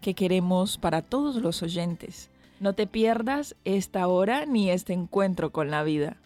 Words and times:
que 0.00 0.14
queremos 0.14 0.78
para 0.78 1.02
todos 1.02 1.36
los 1.36 1.62
oyentes. 1.62 2.30
No 2.60 2.72
te 2.72 2.86
pierdas 2.86 3.54
esta 3.64 4.06
hora 4.08 4.46
ni 4.46 4.70
este 4.70 4.92
encuentro 4.92 5.50
con 5.50 5.70
la 5.70 5.82
vida. 5.82 6.16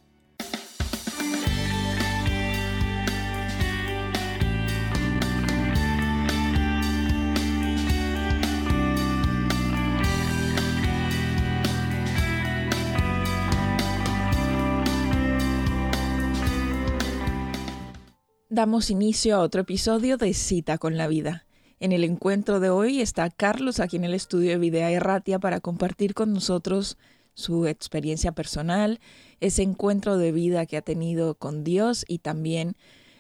Damos 18.53 18.91
inicio 18.91 19.37
a 19.37 19.39
otro 19.39 19.61
episodio 19.61 20.17
de 20.17 20.35
Cita 20.35 20.77
con 20.77 20.97
la 20.97 21.07
Vida. 21.07 21.45
En 21.83 21.93
el 21.93 22.05
encuentro 22.05 22.61
de 22.61 22.69
hoy 22.69 23.01
está 23.01 23.31
Carlos 23.31 23.81
aquí 23.81 23.97
en 23.97 24.05
el 24.05 24.13
estudio 24.13 24.51
de 24.51 24.59
Videa 24.59 24.91
Erratia 24.91 25.39
para 25.39 25.61
compartir 25.61 26.13
con 26.13 26.35
nosotros 26.35 26.99
su 27.33 27.67
experiencia 27.67 28.33
personal, 28.33 29.01
ese 29.41 29.63
encuentro 29.63 30.19
de 30.19 30.31
vida 30.31 30.67
que 30.67 30.77
ha 30.77 30.83
tenido 30.83 31.37
con 31.37 31.65
Dios 31.65 32.05
y 32.07 32.19
también 32.19 32.77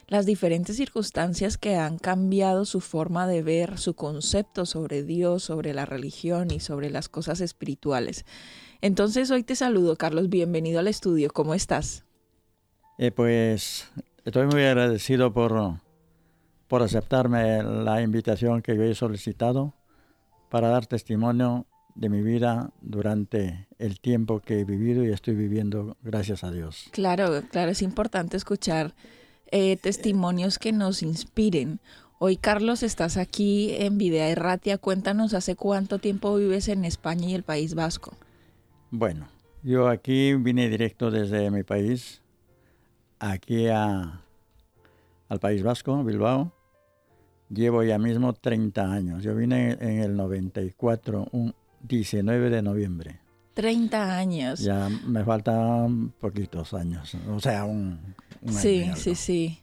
las 0.08 0.26
diferentes 0.26 0.76
circunstancias 0.76 1.56
que 1.56 1.76
han 1.76 1.96
cambiado 1.96 2.66
su 2.66 2.82
forma 2.82 3.26
de 3.26 3.42
ver, 3.42 3.78
su 3.78 3.94
concepto 3.94 4.66
sobre 4.66 5.04
Dios, 5.04 5.42
sobre 5.44 5.72
la 5.72 5.86
religión 5.86 6.50
y 6.50 6.60
sobre 6.60 6.90
las 6.90 7.08
cosas 7.08 7.40
espirituales. 7.40 8.26
Entonces 8.82 9.30
hoy 9.30 9.42
te 9.42 9.56
saludo, 9.56 9.96
Carlos, 9.96 10.28
bienvenido 10.28 10.80
al 10.80 10.88
estudio, 10.88 11.30
¿cómo 11.32 11.54
estás? 11.54 12.04
Eh, 12.98 13.10
pues 13.10 13.88
Estoy 14.26 14.46
muy 14.48 14.64
agradecido 14.64 15.32
por, 15.32 15.80
por 16.70 16.84
aceptarme 16.84 17.64
la 17.64 18.00
invitación 18.00 18.62
que 18.62 18.76
yo 18.76 18.84
he 18.84 18.94
solicitado 18.94 19.74
para 20.50 20.68
dar 20.68 20.86
testimonio 20.86 21.66
de 21.96 22.08
mi 22.08 22.22
vida 22.22 22.70
durante 22.80 23.66
el 23.80 23.98
tiempo 23.98 24.38
que 24.38 24.60
he 24.60 24.64
vivido 24.64 25.04
y 25.04 25.10
estoy 25.10 25.34
viviendo, 25.34 25.96
gracias 26.00 26.44
a 26.44 26.52
Dios. 26.52 26.88
Claro, 26.92 27.42
claro, 27.50 27.72
es 27.72 27.82
importante 27.82 28.36
escuchar 28.36 28.94
eh, 29.50 29.78
testimonios 29.78 30.60
que 30.60 30.70
nos 30.70 31.02
inspiren. 31.02 31.80
Hoy, 32.20 32.36
Carlos, 32.36 32.84
estás 32.84 33.16
aquí 33.16 33.74
en 33.74 33.98
Videa 33.98 34.28
Erratia. 34.28 34.78
Cuéntanos, 34.78 35.34
¿hace 35.34 35.56
cuánto 35.56 35.98
tiempo 35.98 36.36
vives 36.36 36.68
en 36.68 36.84
España 36.84 37.30
y 37.30 37.34
el 37.34 37.42
País 37.42 37.74
Vasco? 37.74 38.12
Bueno, 38.92 39.26
yo 39.64 39.88
aquí 39.88 40.34
vine 40.34 40.68
directo 40.68 41.10
desde 41.10 41.50
mi 41.50 41.64
país, 41.64 42.22
aquí 43.18 43.66
a, 43.66 44.22
al 45.28 45.40
País 45.40 45.64
Vasco, 45.64 46.04
Bilbao. 46.04 46.59
Llevo 47.52 47.82
ya 47.82 47.98
mismo 47.98 48.32
30 48.32 48.92
años. 48.92 49.22
Yo 49.22 49.34
vine 49.34 49.72
en 49.80 50.00
el 50.00 50.16
94, 50.16 51.28
un 51.32 51.54
19 51.82 52.48
de 52.48 52.62
noviembre. 52.62 53.20
30 53.54 54.16
años. 54.16 54.60
Ya 54.60 54.88
me 54.88 55.24
faltan 55.24 56.10
poquitos 56.20 56.72
años, 56.72 57.14
o 57.28 57.40
sea, 57.40 57.64
un, 57.64 58.14
Sí, 58.48 58.90
sí, 58.96 59.14
sí. 59.14 59.58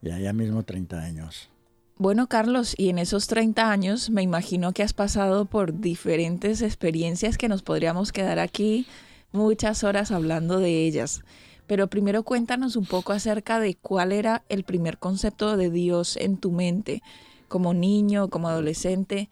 Ya, 0.00 0.18
ya 0.18 0.32
mismo 0.32 0.62
30 0.62 0.98
años. 0.98 1.50
Bueno, 1.96 2.28
Carlos, 2.28 2.74
y 2.78 2.88
en 2.88 2.98
esos 2.98 3.26
30 3.26 3.70
años 3.70 4.08
me 4.08 4.22
imagino 4.22 4.72
que 4.72 4.82
has 4.82 4.94
pasado 4.94 5.44
por 5.44 5.80
diferentes 5.80 6.62
experiencias 6.62 7.36
que 7.36 7.48
nos 7.48 7.62
podríamos 7.62 8.10
quedar 8.10 8.38
aquí 8.38 8.86
muchas 9.32 9.84
horas 9.84 10.10
hablando 10.10 10.58
de 10.58 10.86
ellas. 10.86 11.22
Pero 11.70 11.86
primero 11.86 12.24
cuéntanos 12.24 12.74
un 12.74 12.84
poco 12.84 13.12
acerca 13.12 13.60
de 13.60 13.76
cuál 13.76 14.10
era 14.10 14.42
el 14.48 14.64
primer 14.64 14.98
concepto 14.98 15.56
de 15.56 15.70
Dios 15.70 16.16
en 16.16 16.36
tu 16.36 16.50
mente, 16.50 17.00
como 17.46 17.74
niño, 17.74 18.28
como 18.28 18.48
adolescente, 18.48 19.30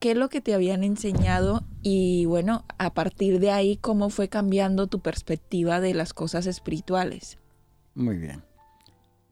qué 0.00 0.10
es 0.10 0.16
lo 0.16 0.28
que 0.28 0.40
te 0.40 0.52
habían 0.52 0.82
enseñado 0.82 1.62
y 1.82 2.24
bueno, 2.24 2.64
a 2.78 2.92
partir 2.92 3.38
de 3.38 3.52
ahí, 3.52 3.76
cómo 3.76 4.10
fue 4.10 4.28
cambiando 4.28 4.88
tu 4.88 4.98
perspectiva 4.98 5.78
de 5.80 5.94
las 5.94 6.12
cosas 6.12 6.46
espirituales. 6.48 7.38
Muy 7.94 8.16
bien. 8.16 8.42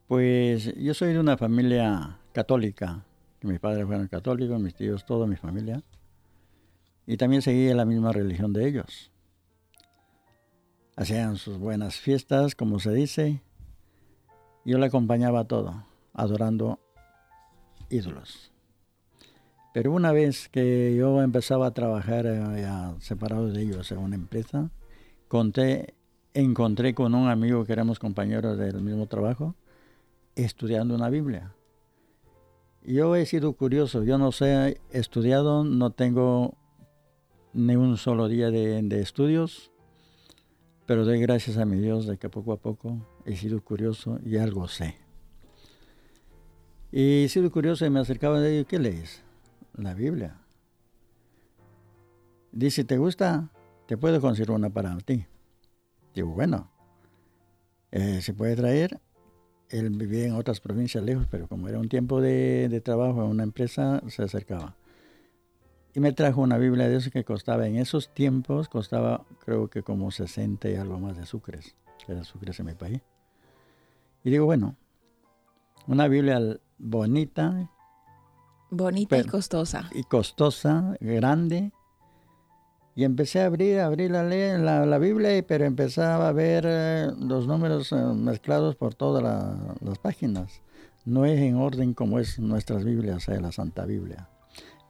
Pues 0.07 0.73
yo 0.77 0.95
soy 0.95 1.13
de 1.13 1.19
una 1.19 1.37
familia 1.37 2.21
católica, 2.33 3.05
mis 3.43 3.59
padres 3.59 3.85
fueron 3.85 4.07
católicos, 4.07 4.61
mis 4.61 4.77
tíos, 4.77 5.05
toda 5.05 5.27
mi 5.27 5.35
familia, 5.35 5.83
y 7.05 7.17
también 7.17 7.43
seguía 7.43 7.75
la 7.75 7.85
misma 7.85 8.13
religión 8.13 8.53
de 8.53 8.69
ellos 8.69 9.11
hacían 10.97 11.37
sus 11.37 11.59
buenas 11.59 11.97
fiestas, 11.97 12.55
como 12.55 12.79
se 12.79 12.93
dice. 12.93 13.43
Yo 14.65 14.79
le 14.79 14.87
acompañaba 14.87 15.41
a 15.41 15.45
todo, 15.45 15.85
adorando 16.13 16.79
ídolos. 17.91 18.53
Pero 19.73 19.93
una 19.93 20.13
vez 20.13 20.49
que 20.49 20.95
yo 20.97 21.21
empezaba 21.21 21.67
a 21.67 21.75
trabajar 21.75 22.27
eh, 22.27 22.67
separado 23.01 23.51
de 23.51 23.63
ellos 23.63 23.91
en 23.91 23.99
una 23.99 24.15
empresa, 24.15 24.71
conté, 25.29 25.95
encontré 26.33 26.95
con 26.95 27.15
un 27.15 27.29
amigo 27.29 27.65
que 27.65 27.73
éramos 27.73 27.99
compañeros 27.99 28.57
del 28.57 28.81
mismo 28.81 29.07
trabajo, 29.07 29.57
estudiando 30.37 30.95
una 30.95 31.11
Biblia. 31.11 31.55
Yo 32.83 33.17
he 33.17 33.27
sido 33.27 33.55
curioso, 33.55 34.05
yo 34.05 34.17
no 34.17 34.31
sé, 34.31 34.81
estudiado, 34.91 35.65
no 35.65 35.91
tengo 35.91 36.55
ni 37.53 37.77
un 37.77 37.97
solo 37.97 38.29
día 38.29 38.51
de 38.51 39.01
estudios, 39.01 39.73
pero 40.87 41.05
doy 41.05 41.21
gracias 41.21 41.57
a 41.57 41.65
mi 41.65 41.79
Dios 41.79 42.07
de 42.07 42.19
que 42.19 42.29
poco 42.29 42.53
a 42.53 42.57
poco 42.57 42.99
he 43.25 43.37
sido 43.37 43.63
curioso 43.63 44.19
y 44.25 44.37
algo 44.37 44.69
sé. 44.69 44.97
Y 46.93 47.25
he 47.25 47.29
sido 47.29 47.51
curioso 47.51 47.85
y 47.85 47.91
me 47.91 48.01
acercaba 48.01 48.41
de 48.41 48.55
ellos, 48.55 48.67
¿qué 48.69 48.79
lees? 48.79 49.23
La 49.77 49.95
Biblia. 49.95 50.41
Dice, 52.53 52.85
¿te 52.85 52.99
gusta? 52.99 53.51
Te 53.87 53.97
puedo 53.97 54.21
conseguir 54.21 54.53
una 54.53 54.71
para 54.71 54.97
ti. 54.99 55.27
Digo, 56.15 56.31
bueno, 56.31 56.71
eh, 57.91 58.21
se 58.23 58.33
puede 58.33 58.55
traer. 58.55 59.01
Él 59.71 59.91
vivía 59.91 60.27
en 60.27 60.35
otras 60.35 60.61
provincias 60.61 61.03
lejos, 61.03 61.27
pero 61.29 61.49
como 61.49 61.69
era 61.69 61.81
un 61.81 61.89
tiempo 61.89 62.21
de, 62.21 62.69
de 62.69 62.81
trabajo 62.81 63.25
en 63.25 63.31
una 63.31 63.43
empresa, 63.43 64.01
se 64.09 64.23
acercaba. 64.23 64.77
Y 65.95 66.01
me 66.01 66.13
trajo 66.13 66.41
una 66.41 66.59
Biblia 66.59 66.89
de 66.89 66.97
eso 66.97 67.11
que 67.13 67.25
costaba, 67.25 67.69
en 67.69 67.77
esos 67.77 68.13
tiempos, 68.13 68.69
costaba 68.69 69.25
creo 69.45 69.71
que 69.71 69.85
como 69.85 70.11
60 70.11 70.69
y 70.69 70.75
algo 70.75 70.99
más 70.99 71.17
de 71.17 71.25
sucres, 71.25 71.77
que 72.05 72.13
era 72.13 72.25
sucres 72.25 72.59
en 72.59 72.67
mi 72.67 72.75
país. 72.75 73.01
Y 74.25 74.31
digo, 74.31 74.45
bueno, 74.45 74.75
una 75.87 76.09
Biblia 76.09 76.59
bonita. 76.79 77.71
Bonita 78.71 79.19
y 79.19 79.25
costosa. 79.25 79.89
Y 79.95 80.03
costosa, 80.03 80.97
grande. 81.01 81.71
Y 82.97 83.05
empecé 83.05 83.43
a 83.43 83.47
abrir, 83.47 83.79
a 83.79 83.87
abrir 83.87 84.11
la, 84.11 84.25
la, 84.25 84.87
la 84.87 84.99
Biblia, 84.99 85.45
pero 85.47 85.65
empezaba 85.65 86.29
a 86.29 86.33
ver 86.33 86.65
eh, 86.67 87.13
los 87.21 87.47
números 87.47 87.93
eh, 87.93 87.97
mezclados 87.97 88.75
por 88.75 88.97
todas 88.97 89.23
las 89.81 89.99
páginas. 89.99 90.61
No 91.05 91.25
es 91.25 91.39
en 91.39 91.55
orden 91.55 91.95
como 91.95 92.19
es 92.19 92.41
nuestras 92.41 92.83
Biblias, 92.83 93.29
eh, 93.29 93.41
la 93.41 93.53
Santa 93.53 93.85
Biblia 93.85 94.29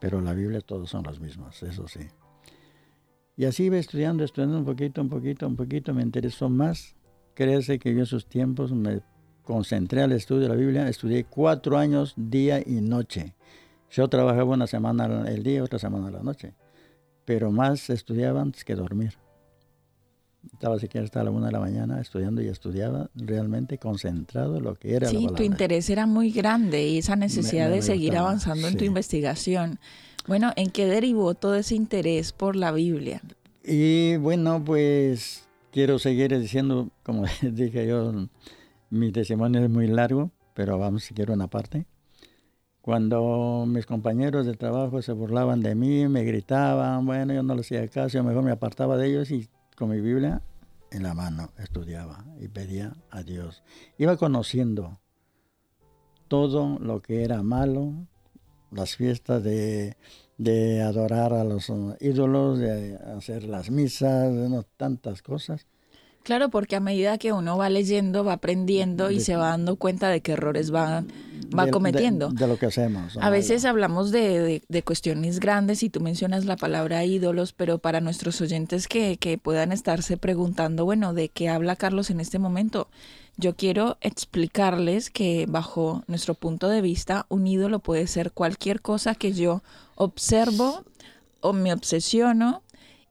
pero 0.05 0.21
la 0.21 0.35
Biblia 0.35 0.61
todos 0.61 0.91
son 0.91 1.03
las 1.05 1.19
mismas, 1.19 1.63
eso 1.63 1.89
sí. 1.89 2.01
Y 3.39 3.47
así 3.47 3.65
iba 3.65 3.79
estudiando, 3.79 4.23
estudiando 4.23 4.59
un 4.59 4.67
poquito, 4.67 5.01
un 5.01 5.09
poquito, 5.09 5.47
un 5.47 5.57
poquito, 5.57 5.95
me 5.95 6.03
interesó 6.03 6.51
más. 6.51 6.95
Créese 7.33 7.79
que 7.79 7.89
yo 7.89 7.97
en 7.97 8.03
esos 8.03 8.27
tiempos 8.27 8.71
me 8.73 9.01
concentré 9.45 10.03
al 10.03 10.13
estudio 10.13 10.43
de 10.43 10.49
la 10.51 10.57
Biblia, 10.57 10.87
estudié 10.91 11.25
cuatro 11.25 11.79
años 11.79 12.13
día 12.19 12.61
y 12.61 12.83
noche. 12.83 13.35
Yo 13.89 14.07
trabajaba 14.09 14.53
una 14.53 14.67
semana 14.67 15.25
el 15.27 15.43
día, 15.43 15.65
otra 15.65 15.79
semana 15.79 16.11
la 16.11 16.23
noche, 16.23 16.53
pero 17.25 17.51
más 17.51 17.89
estudiaba 17.89 18.43
antes 18.43 18.63
que 18.63 18.75
dormir. 18.75 19.15
Estaba 20.53 20.79
siquiera 20.79 21.05
hasta 21.05 21.23
la 21.25 21.31
una 21.31 21.47
de 21.47 21.53
la 21.53 21.61
mañana 21.61 22.01
estudiando 22.01 22.43
y 22.43 22.49
estudiaba 22.49 23.11
realmente 23.15 23.79
concentrado 23.79 24.61
lo 24.61 24.75
que 24.77 24.95
era. 24.95 25.09
Sí, 25.09 25.27
tu 25.37 25.43
interés 25.43 25.91
era 25.91 26.07
muy 26.07 26.31
grande 26.31 26.87
y 26.87 26.99
esa 26.99 27.17
necesidad 27.17 27.71
de 27.71 27.83
seguir 27.83 28.17
avanzando 28.17 28.69
en 28.69 28.77
tu 28.77 28.85
investigación. 28.85 29.79
Bueno, 30.27 30.53
¿en 30.57 30.71
qué 30.71 30.87
derivó 30.87 31.35
todo 31.35 31.55
ese 31.55 31.75
interés 31.75 32.33
por 32.33 32.57
la 32.57 32.73
Biblia? 32.73 33.21
Y 33.63 34.17
bueno, 34.17 34.63
pues 34.65 35.49
quiero 35.71 35.99
seguir 35.99 36.39
diciendo, 36.39 36.91
como 37.03 37.25
dije 37.43 37.87
yo, 37.87 38.29
mi 38.91 39.13
testimonio 39.13 39.63
es 39.63 39.71
muy 39.71 39.87
largo, 39.87 40.31
pero 40.55 40.79
vamos, 40.79 41.09
quiero 41.15 41.35
una 41.35 41.49
parte. 41.49 41.87
Cuando 42.81 43.65
mis 43.67 43.87
compañeros 43.87 44.45
de 44.45 44.55
trabajo 44.55 45.01
se 45.01 45.13
burlaban 45.13 45.61
de 45.61 45.75
mí, 45.75 46.07
me 46.07 46.23
gritaban, 46.23 47.07
bueno, 47.07 47.33
yo 47.33 47.43
no 47.43 47.55
les 47.55 47.67
hacía 47.67 47.89
caso, 47.89 48.19
yo 48.19 48.25
mejor 48.25 48.45
me 48.45 48.51
apartaba 48.51 48.99
de 48.99 49.09
ellos 49.09 49.31
y 49.31 49.49
con 49.75 49.91
mi 49.91 50.01
Biblia 50.01 50.43
en 50.91 51.03
la 51.03 51.15
mano 51.15 51.51
estudiaba 51.59 52.25
y 52.41 52.49
pedía 52.49 52.97
a 53.11 53.23
Dios. 53.23 53.63
Iba 53.99 54.17
conociendo 54.17 55.01
todo 56.29 56.79
lo 56.79 57.03
que 57.03 57.25
era 57.25 57.43
malo, 57.43 58.07
las 58.71 58.97
fiestas 58.97 59.43
de, 59.43 59.97
de 60.39 60.83
adorar 60.83 61.33
a 61.33 61.45
los 61.45 61.71
ídolos, 62.01 62.59
de 62.59 62.97
hacer 62.97 63.45
las 63.45 63.71
misas, 63.71 64.33
tantas 64.77 65.23
cosas. 65.23 65.67
Claro, 66.25 66.49
porque 66.49 66.75
a 66.75 66.81
medida 66.81 67.19
que 67.19 67.35
uno 67.35 67.59
va 67.59 67.69
leyendo, 67.69 68.25
va 68.25 68.33
aprendiendo 68.33 69.11
y 69.11 69.21
se 69.21 69.37
va 69.37 69.51
dando 69.51 69.77
cuenta 69.77 70.09
de 70.09 70.23
qué 70.23 70.33
errores 70.33 70.75
va, 70.75 71.05
va 71.57 71.67
cometiendo. 71.67 72.31
De, 72.31 72.47
lo 72.47 72.59
que 72.59 72.65
hacemos. 72.65 73.19
A 73.21 73.29
veces 73.29 73.67
hablamos 73.67 74.11
de, 74.11 74.63
de, 74.67 74.83
cuestiones 74.83 75.39
grandes 75.39 75.83
y 75.83 75.91
tú 75.91 76.01
mencionas 76.01 76.47
la 76.47 76.57
palabra 76.57 77.05
ídolos, 77.05 77.53
pero 77.53 77.77
para 77.77 78.01
nuestros 78.01 78.41
oyentes 78.41 78.89
que, 78.89 79.19
que 79.19 79.37
puedan 79.37 79.71
estarse 79.71 80.17
preguntando, 80.17 80.87
bueno, 80.87 81.13
¿de 81.13 81.29
qué 81.29 81.51
habla 81.51 81.77
Carlos 81.77 82.09
en 82.09 82.21
este 82.21 82.39
momento? 82.39 82.89
Yo 83.37 83.55
quiero 83.55 83.99
explicarles 84.01 85.11
que 85.11 85.45
bajo 85.47 86.05
nuestro 86.07 86.33
punto 86.33 86.71
de 86.71 86.81
vista, 86.81 87.27
un 87.29 87.47
ídolo 87.47 87.81
puede 87.81 88.07
ser 88.07 88.33
cualquier 88.33 88.81
cosa 88.81 89.15
que 89.15 89.35
yo 89.35 89.63
observo 89.95 90.85
o 91.41 91.53
me 91.53 91.75
obsesiono 91.75 92.63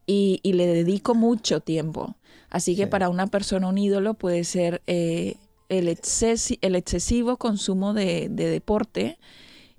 y, 0.06 0.40
y 0.44 0.54
le 0.54 0.68
dedico 0.68 1.16
mucho 1.16 1.60
tiempo. 1.60 2.16
Así 2.50 2.76
que 2.76 2.86
para 2.86 3.10
una 3.10 3.28
persona 3.28 3.68
un 3.68 3.78
ídolo 3.80 4.14
puede 4.14 4.44
ser 4.44 4.84
eh, 4.86 5.38
el, 5.70 5.88
el, 5.88 6.76
excesivo 6.76 7.38
consumo 7.38 7.94
de, 7.96 8.30
deporte. 8.30 9.18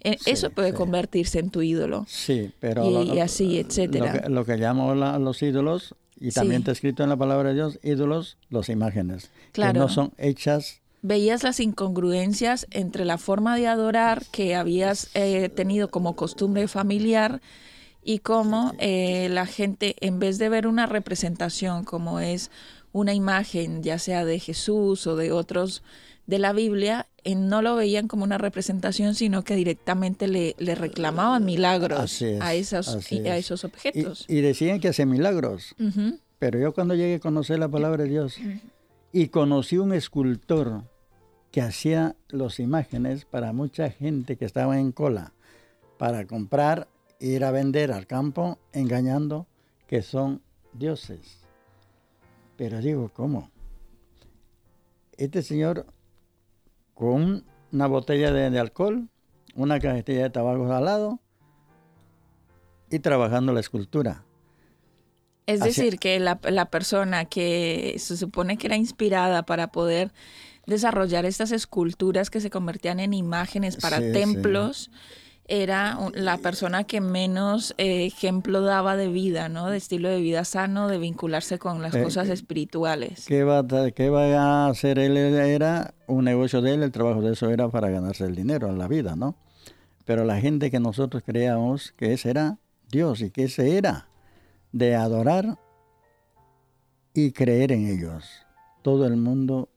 E, 0.01 0.19
eso 0.27 0.51
puede 0.51 0.75
convertirse 0.75 1.39
en 1.39 1.51
tu 1.51 1.63
ídolo. 1.63 2.05
Sí, 2.09 2.51
pero... 2.59 3.05
Y, 3.05 3.21
así, 3.21 3.59
etcétera. 3.59 4.29
Lo 4.29 4.45
que, 4.45 4.57
llamo 4.57 4.95
los 4.95 5.43
ídolos, 5.43 5.95
y 6.19 6.33
también 6.33 6.63
está 6.63 6.73
escrito 6.73 7.05
en 7.05 7.11
la 7.11 7.17
palabra 7.17 7.51
de 7.51 7.55
Dios, 7.55 7.79
ídolos, 7.85 8.39
las 8.51 8.69
imágenes. 8.69 9.31
Claro. 9.53 9.73
Que 9.73 9.79
no 9.79 9.89
son 9.89 10.13
hechas 10.19 10.81
veías 11.07 11.43
las 11.43 11.61
incongruencias 11.61 12.67
entre 12.71 13.05
la 13.05 13.19
forma 13.19 13.57
de 13.57 13.67
adorar 13.67 14.23
que 14.33 14.55
habías 14.55 15.11
eh, 15.13 15.51
tenido 15.51 15.89
como 15.89 16.17
costumbre 16.17 16.67
familiar 16.67 17.43
y 18.05 18.19
cómo 18.19 18.73
eh, 18.79 19.29
la 19.31 19.47
gente, 19.47 19.97
en 20.01 20.19
vez 20.19 20.39
de 20.39 20.49
ver 20.49 20.67
una 20.67 20.87
representación 20.87 21.85
como 21.85 22.21
es 22.21 22.51
una 22.93 23.15
imagen, 23.15 23.83
ya 23.83 23.99
sea 23.99 24.25
de 24.25 24.39
Jesús 24.39 25.07
o 25.07 25.17
de 25.17 25.33
otros 25.33 25.83
de 26.27 26.39
la 26.39 26.53
Biblia, 26.53 27.09
eh, 27.25 27.35
no 27.35 27.63
lo 27.63 27.77
veían 27.77 28.07
como 28.09 28.25
una 28.25 28.39
representación, 28.39 29.15
sino 29.15 29.43
que 29.43 29.57
directamente 29.57 30.29
le, 30.29 30.55
le 30.59 30.75
reclamaban 30.75 31.45
milagros 31.45 32.23
a, 32.41 32.55
esos, 32.55 32.89
a 32.89 33.37
esos 33.37 33.65
objetos. 33.65 34.25
Y, 34.29 34.41
decían 34.41 34.81
que 34.81 34.89
hacen 34.89 35.09
milagros. 35.11 35.75
Pero 36.39 36.59
yo 36.59 36.75
cuando 36.75 36.95
llegué 36.95 37.17
a 37.17 37.21
conocer 37.21 37.59
la 37.59 37.69
palabra 37.69 38.05
de 38.05 38.11
Dios 38.11 38.37
y 39.13 39.29
conocí 39.29 39.79
un 39.79 39.93
escultor 39.93 40.85
que 41.51 41.63
hacía 41.63 42.17
las 42.29 42.59
imágenes 42.59 43.25
para 43.25 43.53
mucha 43.53 43.91
gente 43.91 44.37
que 44.37 44.45
estaba 44.45 44.79
en 44.79 44.93
cola 44.93 45.33
para 45.99 46.27
comprar 46.27 46.89
ir 47.33 47.45
a 47.45 47.51
vender 47.51 47.91
al 47.91 48.07
campo 48.07 48.59
engañando 48.73 49.47
que 49.87 50.03
son 50.03 50.43
dioses. 50.73 51.39
Pero 52.57 52.81
digo, 52.81 53.11
¿cómo? 53.13 53.51
Este 55.17 55.43
señor 55.43 55.87
con 56.93 57.45
una 57.73 57.87
botella 57.87 58.33
de, 58.33 58.59
alcohol, 58.59 59.09
una 59.55 59.81
cajetilla 59.81 60.25
de 60.25 60.31
tabaco 60.31 60.71
al 60.71 60.85
lado 60.85 61.21
y 62.91 62.99
trabajando 62.99 63.53
la 63.53 63.61
escultura. 63.61 64.25
Es 65.47 65.61
decir, 65.61 65.99
que 65.99 66.21
la, 66.21 66.39
la, 66.43 66.71
persona 66.71 67.27
que 67.27 67.97
se 67.99 68.17
supone 68.17 68.57
que 68.57 68.67
era 68.67 68.77
inspirada 68.77 69.45
para 69.45 69.69
poder 69.69 70.13
desarrollar 70.67 71.27
estas 71.27 71.53
esculturas 71.53 72.31
que 72.31 72.41
se 72.41 72.51
convertían 72.51 73.01
en 73.01 73.13
imágenes 73.13 73.77
para 73.77 73.99
templos, 73.99 74.91
era 75.47 75.99
la 76.15 76.39
persona 76.39 76.85
que 76.85 77.01
menos 77.01 77.75
eh, 77.77 78.07
ejemplo 78.07 78.63
daba 78.63 78.97
de 78.97 79.09
vida, 79.09 79.49
¿no? 79.49 79.69
De 79.69 79.77
estilo 79.77 80.09
de 80.09 80.21
vida 80.21 80.45
sano, 80.45 80.89
de 80.89 80.99
vincularse 80.99 81.59
con 81.59 81.83
las 81.83 81.95
eh, 81.95 82.03
cosas 82.03 82.29
espirituales. 82.31 83.27
¿qué 83.27 83.45
va, 83.45 83.65
¿Qué 83.95 84.09
va 84.09 84.67
a 84.67 84.69
hacer 84.69 84.99
él? 84.99 85.17
Era 85.17 85.95
un 86.07 86.25
negocio 86.25 86.63
de 86.63 86.75
él, 86.75 86.83
el 86.83 86.93
trabajo 86.93 87.21
de 87.21 87.33
eso 87.33 87.51
era 87.51 87.69
para 87.69 87.91
ganarse 87.91 88.25
el 88.25 88.35
dinero 88.35 88.69
en 88.69 88.79
la 88.79 88.89
vida, 88.89 89.17
¿no? 89.17 89.37
Pero 90.05 90.25
la 90.25 90.41
gente 90.41 90.71
que 90.71 90.81
nosotros 90.81 91.23
creíamos 91.25 91.93
que 91.93 92.13
ese 92.13 92.31
era 92.31 92.59
Dios 92.91 93.21
y 93.21 93.31
que 93.31 93.45
ese 93.45 93.77
era 93.77 94.09
de 94.73 94.95
adorar 94.95 95.59
y 97.13 97.33
creer 97.33 97.73
en 97.73 97.87
ellos. 97.87 98.25
Todo 98.83 99.07
el 99.07 99.17
mundo 99.17 99.69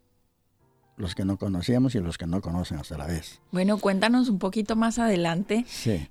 los 0.97 1.13
que 1.13 1.23
no 1.23 1.37
conocíamos 1.37 1.93
y 1.95 1.99
los 1.99 2.17
que 2.17 2.25
no 2.25 2.41
conocen 2.41 2.79
hasta 2.79 2.97
la 2.97 3.05
vez. 3.05 3.39
Bueno, 3.51 3.77
cuéntanos 3.77 4.29
un 4.29 4.39
poquito 4.39 4.75
más 4.75 4.97
adelante, 4.99 5.65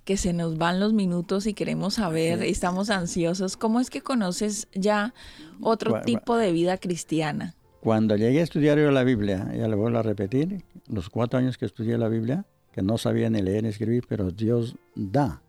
que 0.05 0.17
se 0.17 0.33
nos 0.33 0.57
van 0.59 0.81
los 0.81 0.93
minutos 0.93 1.47
y 1.47 1.55
queremos 1.55 1.95
saber, 1.95 2.43
estamos 2.45 2.89
ansiosos, 2.89 3.57
¿cómo 3.57 3.81
es 3.81 3.91
que 3.91 4.01
conoces 4.01 4.69
ya 4.73 5.13
otro 5.61 6.01
tipo 6.03 6.37
de 6.37 6.53
vida 6.53 6.79
cristiana? 6.79 7.55
Cuando 7.81 8.17
llegué 8.17 8.41
a 8.41 8.45
estudiar 8.45 8.79
yo 8.79 8.91
la 8.93 9.05
Biblia, 9.05 9.53
ya 9.57 9.69
le 9.69 9.75
vuelvo 9.75 9.99
a 9.99 10.03
repetir, 10.03 10.65
los 10.89 11.11
cuatro 11.11 11.39
años 11.39 11.59
que 11.59 11.67
estudié 11.67 11.99
la 11.99 12.09
Biblia, 12.09 12.47
que 12.73 12.83
no 12.83 12.97
sabía 12.97 13.29
ni 13.29 13.43
leer 13.43 13.65
ni 13.65 13.71
escribir, 13.71 14.05
pero 14.09 14.31
Dios 14.31 14.77
da 14.95 15.43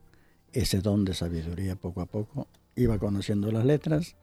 ese 0.52 0.82
don 0.82 1.06
de 1.06 1.14
sabiduría 1.14 1.76
poco 1.76 2.02
a 2.02 2.08
poco, 2.08 2.48
iba 2.76 2.98
conociendo 2.98 3.52
las 3.52 3.66
letras, 3.66 4.16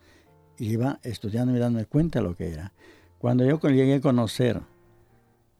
iba 0.58 0.98
estudiando 1.02 1.56
y 1.56 1.60
dándome 1.60 1.86
cuenta 1.86 2.18
de 2.18 2.24
lo 2.24 2.34
que 2.34 2.50
era. 2.52 2.72
Cuando 3.18 3.44
yo 3.44 3.60
llegué 3.60 3.94
a 3.94 4.00
conocer 4.00 4.60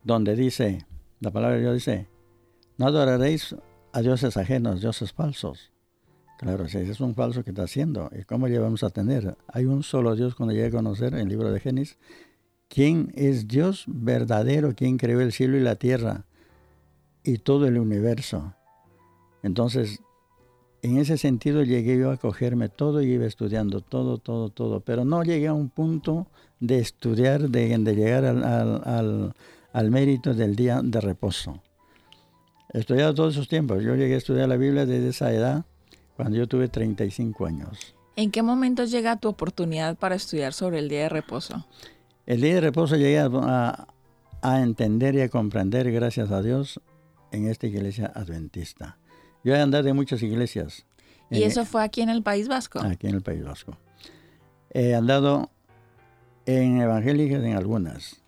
donde 0.04 0.36
dice, 0.36 0.86
la 1.20 1.30
palabra 1.30 1.56
de 1.56 1.62
Dios 1.62 1.74
dice, 1.74 2.08
no 2.76 2.86
adoraréis 2.86 3.56
a 3.92 4.02
dioses 4.02 4.36
ajenos, 4.36 4.80
dioses 4.80 5.12
falsos. 5.12 5.72
Claro, 6.38 6.68
si 6.68 6.78
es 6.78 7.00
un 7.00 7.14
falso 7.14 7.42
que 7.42 7.50
está 7.50 7.62
haciendo, 7.62 8.10
¿y 8.16 8.24
cómo 8.24 8.48
llevamos 8.48 8.84
a 8.84 8.90
tener? 8.90 9.36
Hay 9.48 9.64
un 9.64 9.82
solo 9.82 10.14
Dios 10.14 10.34
cuando 10.34 10.52
llegue 10.52 10.66
a 10.66 10.72
conocer 10.72 11.14
en 11.14 11.20
el 11.20 11.28
libro 11.28 11.50
de 11.50 11.60
Génesis, 11.60 11.96
quién 12.68 13.12
es 13.14 13.48
Dios 13.48 13.84
verdadero, 13.86 14.74
quién 14.74 14.98
creó 14.98 15.20
el 15.20 15.32
cielo 15.32 15.56
y 15.56 15.60
la 15.60 15.76
tierra 15.76 16.26
y 17.22 17.38
todo 17.38 17.66
el 17.66 17.78
universo. 17.78 18.54
Entonces, 19.42 20.00
en 20.82 20.98
ese 20.98 21.16
sentido 21.16 21.62
llegué 21.62 21.96
yo 21.96 22.10
a 22.10 22.18
cogerme 22.18 22.68
todo 22.68 23.00
y 23.00 23.12
iba 23.12 23.24
estudiando 23.24 23.80
todo, 23.80 24.18
todo, 24.18 24.50
todo, 24.50 24.80
pero 24.80 25.04
no 25.04 25.22
llegué 25.22 25.46
a 25.46 25.54
un 25.54 25.70
punto 25.70 26.26
de 26.60 26.80
estudiar, 26.80 27.48
de, 27.48 27.94
llegar 27.94 28.24
al 28.26 28.44
al 28.44 29.34
mérito 29.82 30.34
del 30.34 30.56
día 30.56 30.80
de 30.82 31.00
reposo. 31.00 31.60
He 32.72 32.78
estudiado 32.78 33.14
todos 33.14 33.34
esos 33.34 33.48
tiempos. 33.48 33.82
Yo 33.82 33.94
llegué 33.94 34.14
a 34.14 34.18
estudiar 34.18 34.48
la 34.48 34.56
Biblia 34.56 34.86
desde 34.86 35.08
esa 35.08 35.32
edad, 35.32 35.64
cuando 36.16 36.36
yo 36.36 36.46
tuve 36.46 36.68
35 36.68 37.46
años. 37.46 37.94
¿En 38.16 38.30
qué 38.30 38.42
momento 38.42 38.84
llega 38.84 39.16
tu 39.16 39.28
oportunidad 39.28 39.96
para 39.96 40.14
estudiar 40.14 40.52
sobre 40.52 40.78
el 40.78 40.88
día 40.88 41.02
de 41.02 41.08
reposo? 41.08 41.66
El 42.26 42.40
día 42.40 42.54
de 42.54 42.60
reposo 42.60 42.96
llegué 42.96 43.18
a, 43.18 43.86
entender 44.42 45.14
y 45.16 45.20
a 45.20 45.28
comprender, 45.28 45.90
gracias 45.90 46.30
a 46.30 46.40
Dios, 46.40 46.80
en 47.32 47.48
esta 47.48 47.66
iglesia 47.66 48.12
adventista. 48.14 48.98
Yo 49.42 49.54
he 49.54 49.60
andado 49.60 49.84
de 49.84 49.92
muchas 49.92 50.22
iglesias. 50.22 50.86
¿Y 51.30 51.42
eso 51.42 51.64
fue 51.64 51.82
aquí 51.82 52.00
en 52.00 52.08
el 52.08 52.22
País 52.22 52.48
Vasco? 52.48 52.80
Aquí 52.80 53.08
en 53.08 53.16
el 53.16 53.22
País 53.22 53.42
Vasco. 53.42 53.76
He 54.70 54.94
andado 54.94 55.50
en 56.46 56.80
evangélicas 56.80 57.42
en 57.42 57.56
algunas, 57.56 58.23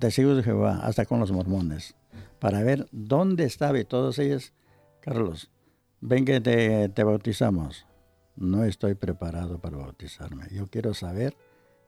testigos 0.00 0.36
de 0.36 0.42
Jehová, 0.42 0.80
hasta 0.82 1.06
con 1.06 1.20
los 1.20 1.30
mormones, 1.30 1.94
para 2.40 2.62
ver 2.62 2.88
dónde 2.90 3.44
estaba 3.44 3.78
y 3.78 3.84
todos 3.84 4.18
ellos, 4.18 4.52
Carlos, 5.00 5.50
ven 6.00 6.24
que 6.24 6.40
te, 6.40 6.88
te 6.88 7.04
bautizamos. 7.04 7.86
No 8.34 8.64
estoy 8.64 8.94
preparado 8.94 9.60
para 9.60 9.76
bautizarme. 9.76 10.46
Yo 10.50 10.66
quiero 10.66 10.94
saber 10.94 11.36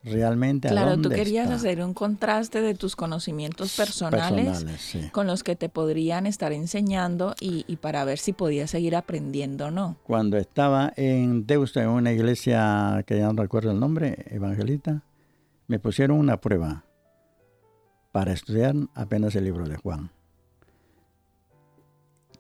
realmente 0.05 0.69
claro, 0.69 0.89
a 0.89 0.91
dónde 0.93 1.09
tú 1.09 1.15
querías 1.15 1.51
hacer 1.51 1.83
un 1.83 1.95
contraste 1.95 2.61
de 2.61 2.75
tus 2.75 2.97
conocimientos 2.97 3.77
personales, 3.77 4.67
con 5.13 5.27
los 5.27 5.43
que 5.43 5.57
te 5.57 5.69
podrían 5.69 6.27
estar 6.27 6.53
enseñando 6.53 7.35
y, 7.41 7.65
y, 7.67 7.77
para 7.77 8.05
ver 8.05 8.19
si 8.19 8.33
podías 8.33 8.71
seguir 8.71 8.97
aprendiendo 8.97 9.67
o 9.67 9.71
no. 9.71 9.97
Cuando 10.03 10.37
estaba 10.37 10.93
en 10.97 11.47
Deusto, 11.47 11.81
en 11.81 11.89
una 11.89 12.13
iglesia 12.13 13.03
que 13.07 13.19
ya 13.19 13.33
no 13.33 13.43
recuerdo 13.43 13.71
el 13.71 13.81
nombre, 13.81 14.27
evangelita, 14.29 15.03
me 15.69 15.79
pusieron 15.79 16.19
una 16.19 16.41
prueba 16.41 16.85
para 18.13 18.33
estudiar 18.33 18.75
apenas 18.95 19.35
el 19.35 19.45
libro 19.45 19.67
de 19.67 19.77
Juan. 19.77 20.11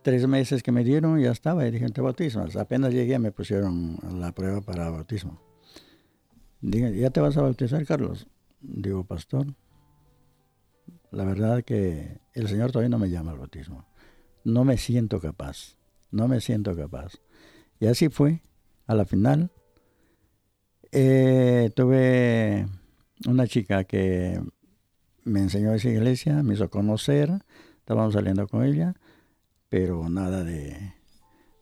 Tres 0.02 0.26
meses 0.26 0.62
que 0.62 0.72
me 0.72 0.84
dieron 0.84 1.18
ya 1.20 1.30
estaba 1.30 1.66
y 1.66 1.70
dije, 1.70 1.88
te 1.88 2.00
bautismo. 2.00 2.44
Apenas 2.58 2.92
llegué 2.92 3.18
me 3.18 3.32
pusieron 3.32 3.98
la 4.18 4.32
prueba 4.32 4.60
para 4.60 4.90
bautismo. 4.90 5.40
Dije, 6.60 6.96
¿ya 6.96 7.10
te 7.10 7.20
vas 7.20 7.36
a 7.36 7.42
bautizar, 7.42 7.84
Carlos? 7.86 8.26
Digo, 8.60 9.04
pastor, 9.04 9.46
la 11.10 11.24
verdad 11.24 11.64
que 11.64 12.20
el 12.34 12.48
Señor 12.48 12.72
todavía 12.72 12.88
no 12.88 12.98
me 12.98 13.10
llama 13.10 13.32
al 13.32 13.38
bautismo. 13.38 13.86
no 14.44 14.64
me 14.64 14.76
siento 14.76 15.20
capaz, 15.20 15.76
no 16.10 16.26
me 16.28 16.40
siento 16.40 16.76
capaz. 16.76 17.14
Y 17.78 17.86
así 17.86 18.08
fue, 18.08 18.42
a 18.86 18.94
la 18.94 19.04
final. 19.04 19.50
Eh, 20.90 21.70
tuve 21.74 22.66
una 23.26 23.46
chica 23.46 23.84
que 23.84 24.40
me 25.24 25.40
enseñó 25.40 25.72
esa 25.72 25.88
iglesia, 25.88 26.42
me 26.42 26.54
hizo 26.54 26.70
conocer, 26.70 27.30
estábamos 27.78 28.14
saliendo 28.14 28.46
con 28.48 28.64
ella, 28.64 28.94
pero 29.68 30.08
nada 30.08 30.44
de, 30.44 30.94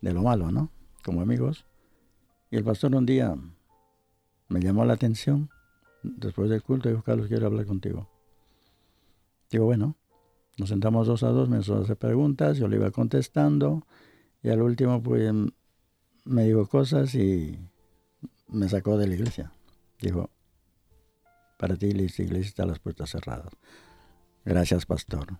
de 0.01 0.13
lo 0.13 0.23
malo, 0.23 0.51
¿no? 0.51 0.71
Como 1.03 1.21
amigos. 1.21 1.65
Y 2.49 2.57
el 2.57 2.63
pastor 2.63 2.95
un 2.95 3.05
día 3.05 3.35
me 4.49 4.59
llamó 4.59 4.83
la 4.85 4.93
atención, 4.93 5.49
después 6.03 6.49
del 6.49 6.63
culto, 6.63 6.89
dijo, 6.89 7.03
Carlos, 7.03 7.27
quiero 7.27 7.47
hablar 7.47 7.65
contigo. 7.65 8.09
Digo, 9.49 9.65
bueno, 9.65 9.95
nos 10.57 10.69
sentamos 10.69 11.07
dos 11.07 11.23
a 11.23 11.29
dos, 11.29 11.49
me 11.49 11.59
hizo 11.59 11.77
hacer 11.81 11.97
preguntas, 11.97 12.57
yo 12.57 12.67
le 12.67 12.77
iba 12.77 12.91
contestando, 12.91 13.85
y 14.43 14.49
al 14.49 14.61
último, 14.61 15.01
pues, 15.01 15.31
me 16.25 16.45
dijo 16.45 16.67
cosas 16.67 17.15
y 17.15 17.59
me 18.47 18.67
sacó 18.69 18.97
de 18.97 19.07
la 19.07 19.15
iglesia. 19.15 19.51
Dijo, 19.99 20.29
para 21.61 21.75
ti 21.75 21.91
la 21.91 22.01
iglesia 22.01 22.39
está 22.39 22.65
las 22.65 22.79
puertas 22.79 23.11
cerradas. 23.11 23.53
Gracias, 24.43 24.87
pastor. 24.87 25.37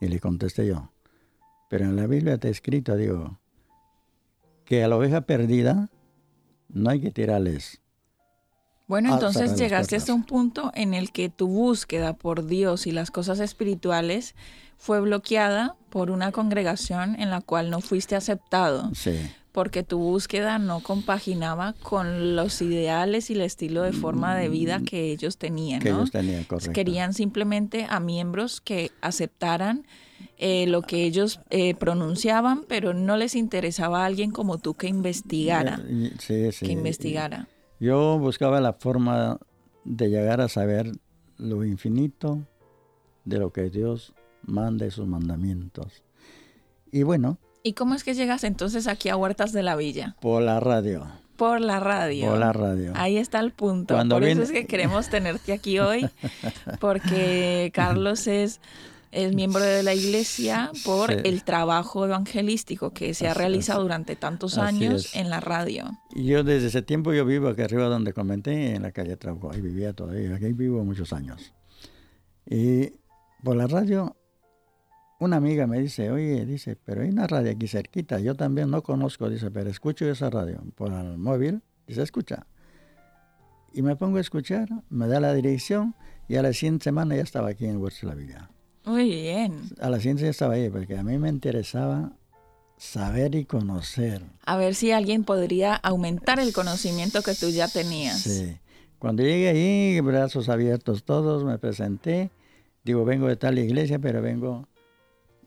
Y 0.00 0.08
le 0.08 0.18
contesté 0.18 0.66
yo, 0.66 0.90
pero 1.68 1.84
en 1.84 1.94
la 1.94 2.06
Biblia 2.06 2.34
está 2.34 2.48
escrito, 2.48 2.96
digo, 2.96 3.38
que 4.64 4.82
a 4.82 4.88
la 4.88 4.96
oveja 4.96 5.20
perdida 5.20 5.90
no 6.70 6.88
hay 6.88 7.02
que 7.02 7.10
tirarles. 7.10 7.82
Bueno, 8.86 9.12
entonces 9.12 9.58
llegaste 9.58 9.96
hasta 9.96 10.14
un 10.14 10.24
punto 10.24 10.72
en 10.74 10.94
el 10.94 11.12
que 11.12 11.28
tu 11.28 11.48
búsqueda 11.48 12.14
por 12.14 12.46
Dios 12.46 12.86
y 12.86 12.92
las 12.92 13.10
cosas 13.10 13.38
espirituales 13.38 14.34
fue 14.78 15.00
bloqueada 15.00 15.76
por 15.90 16.10
una 16.10 16.32
congregación 16.32 17.20
en 17.20 17.30
la 17.30 17.40
cual 17.40 17.70
no 17.70 17.80
fuiste 17.80 18.16
aceptado, 18.16 18.90
Sí, 18.94 19.18
porque 19.52 19.82
tu 19.82 19.98
búsqueda 19.98 20.58
no 20.58 20.80
compaginaba 20.80 21.74
con 21.82 22.36
los 22.36 22.60
ideales 22.60 23.30
y 23.30 23.32
el 23.34 23.40
estilo 23.40 23.82
de 23.82 23.92
forma 23.92 24.36
de 24.36 24.50
vida 24.50 24.80
que 24.80 25.10
ellos 25.10 25.38
tenían, 25.38 25.80
que 25.80 25.90
¿no? 25.90 25.96
ellos 25.96 26.10
tenían, 26.10 26.44
correcto. 26.44 26.72
Querían 26.72 27.14
simplemente 27.14 27.86
a 27.88 27.98
miembros 28.00 28.60
que 28.60 28.90
aceptaran 29.00 29.86
eh, 30.36 30.66
lo 30.66 30.82
que 30.82 31.04
ellos 31.04 31.40
eh, 31.48 31.74
pronunciaban, 31.74 32.64
pero 32.68 32.92
no 32.92 33.16
les 33.16 33.34
interesaba 33.34 34.02
a 34.02 34.06
alguien 34.06 34.30
como 34.30 34.58
tú 34.58 34.74
que 34.74 34.88
investigara, 34.88 35.80
Y- 35.88 36.12
Sí, 36.18 36.52
sí. 36.52 36.66
que 36.66 36.72
investigara. 36.72 37.48
Yo 37.80 38.18
buscaba 38.18 38.60
la 38.60 38.74
forma 38.74 39.38
de 39.84 40.08
llegar 40.10 40.40
a 40.42 40.48
saber 40.48 40.92
lo 41.38 41.64
infinito 41.64 42.40
de 43.24 43.38
lo 43.38 43.52
que 43.52 43.70
Dios 43.70 44.12
manda 44.46 44.86
y 44.86 44.90
sus 44.90 45.06
mandamientos. 45.06 46.02
Y 46.90 47.02
bueno, 47.02 47.38
¿Y 47.62 47.72
cómo 47.72 47.94
es 47.94 48.04
que 48.04 48.14
llegas 48.14 48.44
entonces 48.44 48.86
aquí 48.86 49.08
a 49.08 49.16
Huertas 49.16 49.52
de 49.52 49.62
la 49.64 49.74
Villa? 49.76 50.14
por 50.20 50.40
la 50.40 50.60
radio, 50.60 51.04
Por 51.36 51.60
la 51.60 51.80
radio. 51.80 52.28
por 52.30 52.38
la 52.38 52.52
radio. 52.52 52.92
Ahí 52.94 53.16
está 53.18 53.40
el 53.40 53.52
punto. 53.52 53.94
Cuando 53.94 54.14
Por 54.16 54.22
eso 54.24 54.34
vine- 54.40 54.44
es 54.44 54.52
que 54.52 54.66
queremos 54.66 55.08
tenerte 55.10 55.52
aquí 55.52 55.78
hoy, 55.80 56.08
porque 56.80 57.70
Carlos 57.74 58.26
es, 58.28 58.60
es 59.10 59.34
miembro 59.34 59.62
de 59.64 59.82
la 59.82 59.94
iglesia 59.94 60.70
por 60.84 61.12
Sí. 61.12 61.18
el 61.24 61.42
trabajo 61.42 62.04
evangelístico 62.04 62.92
que 62.92 63.14
se 63.14 63.26
ha 63.26 63.32
Así 63.32 63.38
realizado 63.40 63.80
es. 63.80 63.84
durante 63.84 64.14
tantos 64.16 64.58
Así 64.58 64.76
años 64.84 65.06
es. 65.06 65.16
en 65.16 65.28
la 65.30 65.40
radio. 65.40 65.90
Yo 66.14 66.44
desde 66.44 66.68
ese 66.68 66.82
tiempo 66.82 67.12
yo 67.12 67.24
vivo 67.24 67.48
aquí 67.48 67.62
arriba 67.62 67.86
donde 67.86 68.12
comenté, 68.12 68.74
en 68.76 68.82
la 68.82 68.92
calle 68.92 69.16
Trauco, 69.16 69.50
ahí 69.52 69.60
vivía 69.60 69.92
todavía, 69.92 70.36
aquí 70.36 70.52
vivo 70.52 70.84
muchos 70.84 71.12
años. 71.12 71.52
Y 72.48 72.92
por 73.42 73.56
la 73.56 73.66
radio, 73.66 74.16
una 75.18 75.36
amiga 75.36 75.66
me 75.66 75.80
dice, 75.80 76.10
oye, 76.10 76.44
dice, 76.44 76.76
pero 76.76 77.02
hay 77.02 77.08
una 77.08 77.26
radio 77.26 77.52
aquí 77.52 77.66
cerquita, 77.66 78.18
yo 78.20 78.34
también 78.34 78.70
no 78.70 78.82
conozco, 78.82 79.30
dice, 79.30 79.50
pero 79.50 79.70
escucho 79.70 80.06
esa 80.06 80.30
radio 80.30 80.62
por 80.74 80.92
el 80.92 81.16
móvil, 81.16 81.62
dice, 81.86 82.02
escucha. 82.02 82.46
Y 83.72 83.82
me 83.82 83.96
pongo 83.96 84.18
a 84.18 84.20
escuchar, 84.20 84.68
me 84.88 85.06
da 85.06 85.20
la 85.20 85.34
dirección 85.34 85.94
y 86.28 86.36
a 86.36 86.42
la 86.42 86.52
siguiente 86.52 86.84
semana 86.84 87.16
ya 87.16 87.22
estaba 87.22 87.48
aquí 87.48 87.66
en 87.66 87.78
Huerta 87.78 88.00
de 88.02 88.06
la 88.06 88.14
Villa. 88.14 88.50
Muy 88.84 89.10
bien. 89.10 89.62
A 89.80 89.90
la 89.90 89.98
siguiente 89.98 90.24
ya 90.24 90.30
estaba 90.30 90.54
ahí, 90.54 90.70
porque 90.70 90.96
a 90.96 91.02
mí 91.02 91.18
me 91.18 91.28
interesaba 91.28 92.12
saber 92.76 93.34
y 93.34 93.44
conocer. 93.44 94.22
A 94.44 94.56
ver 94.56 94.74
si 94.74 94.92
alguien 94.92 95.24
podría 95.24 95.74
aumentar 95.74 96.38
el 96.38 96.52
conocimiento 96.52 97.22
que 97.22 97.34
tú 97.34 97.48
ya 97.48 97.68
tenías. 97.68 98.20
Sí. 98.20 98.56
Cuando 98.98 99.22
llegué 99.22 99.48
allí, 99.48 100.00
brazos 100.00 100.48
abiertos 100.48 101.04
todos, 101.04 101.44
me 101.44 101.58
presenté. 101.58 102.30
Digo, 102.84 103.04
vengo 103.04 103.26
de 103.26 103.36
tal 103.36 103.58
iglesia, 103.58 103.98
pero 103.98 104.22
vengo 104.22 104.68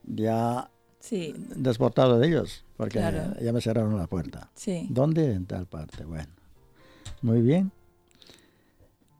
ya 0.05 0.69
Sí, 0.99 1.33
desportado 1.55 2.19
de 2.19 2.27
ellos, 2.27 2.65
porque 2.75 2.99
Claro. 2.99 3.33
ya 3.41 3.53
me 3.53 3.61
cerraron 3.61 3.97
la 3.97 4.07
puerta. 4.07 4.51
sí. 4.55 4.85
¿Dónde? 4.89 5.33
En 5.33 5.45
tal 5.45 5.65
parte. 5.65 6.03
Bueno, 6.03 6.27
muy 7.21 7.41
bien. 7.41 7.71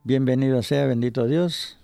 Bienvenido 0.04 0.62
sea, 0.62 0.86
bendito 0.86 1.26
Dios. 1.26 1.78